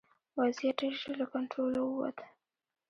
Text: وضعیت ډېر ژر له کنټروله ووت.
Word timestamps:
وضعیت 0.39 0.75
ډېر 0.81 0.93
ژر 1.01 1.13
له 1.21 1.25
کنټروله 1.33 1.79
ووت. 1.83 2.17